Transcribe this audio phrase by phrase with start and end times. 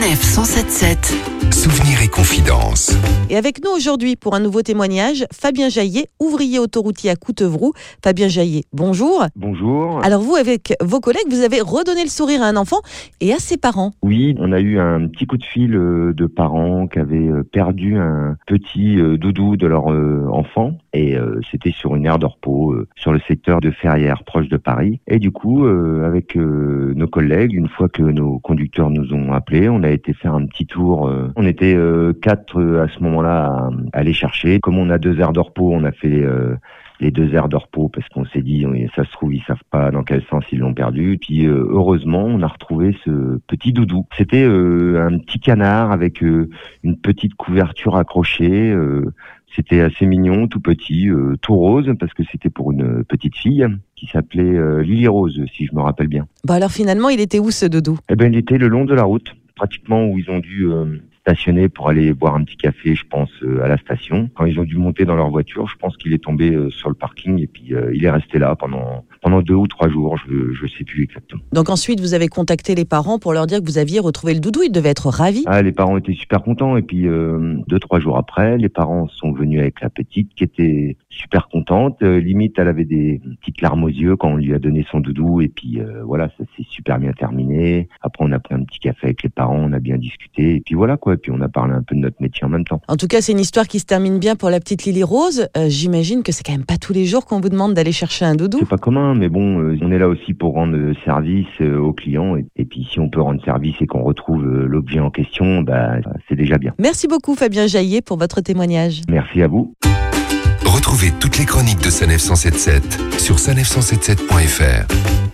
[0.00, 1.12] Sanef 177.
[1.52, 2.08] Souvenirs et
[3.28, 7.72] Et avec nous aujourd'hui pour un nouveau témoignage, Fabien Jaillet, ouvrier autoroutier à Coutevroux.
[8.04, 9.24] Fabien Jaillet, bonjour.
[9.36, 10.00] Bonjour.
[10.04, 12.78] Alors vous, avec vos collègues, vous avez redonné le sourire à un enfant
[13.20, 13.92] et à ses parents.
[14.02, 17.42] Oui, on a eu un petit coup de fil euh, de parents qui avaient euh,
[17.42, 19.86] perdu un petit euh, doudou de leur
[20.32, 24.24] enfant et euh, c'était sur une aire de repos euh, sur le secteur de Ferrières,
[24.24, 25.00] proche de Paris.
[25.08, 29.32] Et du coup, euh, avec euh, nos collègues, une fois que nos conducteurs nous ont
[29.32, 31.06] appelés, on a été faire un petit tour.
[31.08, 34.60] euh, on était euh, quatre euh, à ce moment-là à, à aller chercher.
[34.60, 36.54] Comme on a deux aires de repos, on a fait euh,
[37.00, 39.90] les deux aires de repos parce qu'on s'est dit ça se trouve ils savent pas
[39.90, 41.18] dans quel sens ils l'ont perdu.
[41.20, 44.06] Puis euh, heureusement on a retrouvé ce petit doudou.
[44.16, 46.48] C'était euh, un petit canard avec euh,
[46.82, 48.74] une petite couverture accrochée.
[49.56, 51.08] c'était assez mignon, tout petit,
[51.42, 53.66] tout rose parce que c'était pour une petite fille
[53.96, 56.26] qui s'appelait Lily Rose si je me rappelle bien.
[56.44, 57.98] Bah alors finalement, il était où ce doudou?
[58.08, 60.68] Eh ben il était le long de la route, pratiquement où ils ont dû
[61.20, 64.30] stationner pour aller boire un petit café, je pense, euh, à la station.
[64.34, 66.88] Quand ils ont dû monter dans leur voiture, je pense qu'il est tombé euh, sur
[66.88, 70.16] le parking et puis euh, il est resté là pendant pendant deux ou trois jours,
[70.16, 71.40] je je sais plus exactement.
[71.52, 74.40] Donc ensuite, vous avez contacté les parents pour leur dire que vous aviez retrouvé le
[74.40, 74.62] doudou.
[74.64, 75.44] Ils devaient être ravis.
[75.46, 79.06] Ah, les parents étaient super contents et puis euh, deux trois jours après, les parents
[79.08, 82.02] sont venus avec la petite qui était super contente.
[82.02, 85.00] Euh, limite, elle avait des petites larmes aux yeux quand on lui a donné son
[85.00, 87.88] doudou et puis euh, voilà, ça s'est super bien terminé.
[88.00, 90.60] Après, on a pris un petit café avec les parents, on a bien discuté et
[90.60, 91.14] puis voilà quoi.
[91.14, 92.80] Et puis on a parlé un peu de notre métier en même temps.
[92.88, 95.48] En tout cas, c'est une histoire qui se termine bien pour la petite Lily Rose.
[95.56, 98.24] Euh, J'imagine que c'est quand même pas tous les jours qu'on vous demande d'aller chercher
[98.24, 98.58] un doudou.
[98.60, 101.78] C'est pas commun, mais bon, euh, on est là aussi pour rendre euh, service euh,
[101.78, 105.10] aux clients et, et puis si on peut rendre service et qu'on retrouve l'objet en
[105.10, 106.74] question, bah c'est déjà bien.
[106.78, 109.02] Merci beaucoup Fabien Jaillet pour votre témoignage.
[109.08, 109.74] Merci à vous.
[110.64, 115.29] Retrouvez toutes les chroniques de Sanef 177 sur sanef177.fr.